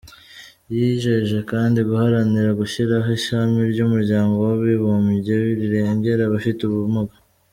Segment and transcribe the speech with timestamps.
[0.77, 7.15] Yijeje kandi guharanira gushyiraho ishami ry’umuryango w’abibumbye rirengera abafite ubumuga.